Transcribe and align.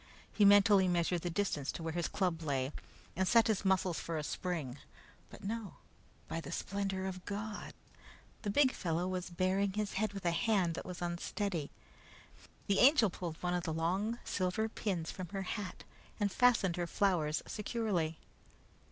He 0.33 0.45
mentally 0.45 0.87
measured 0.87 1.21
the 1.21 1.29
distance 1.29 1.71
to 1.73 1.83
where 1.83 1.93
his 1.93 2.07
club 2.07 2.41
lay 2.41 2.71
and 3.15 3.27
set 3.27 3.45
his 3.45 3.63
muscles 3.63 3.99
for 3.99 4.17
a 4.17 4.23
spring. 4.23 4.79
But 5.29 5.43
no 5.43 5.75
by 6.27 6.41
the 6.41 6.51
splendor 6.51 7.05
of 7.05 7.23
God! 7.23 7.75
The 8.41 8.49
big 8.49 8.71
fellow 8.71 9.07
was 9.07 9.29
baring 9.29 9.73
his 9.73 9.93
head 9.93 10.13
with 10.13 10.25
a 10.25 10.31
hand 10.31 10.73
that 10.73 10.87
was 10.87 11.03
unsteady. 11.03 11.69
The 12.65 12.79
Angel 12.79 13.11
pulled 13.11 13.37
one 13.43 13.53
of 13.53 13.61
the 13.63 13.73
long 13.75 14.17
silver 14.25 14.67
pins 14.67 15.11
from 15.11 15.27
her 15.27 15.43
hat 15.43 15.83
and 16.19 16.31
fastened 16.31 16.77
her 16.77 16.87
flowers 16.87 17.43
securely. 17.45 18.17